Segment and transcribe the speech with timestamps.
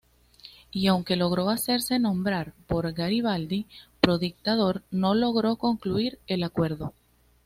[0.71, 3.67] Y aunque logró hacerse nombrar por Garibaldi
[3.99, 6.95] pro-dictador, no logró concluir el acuerdo.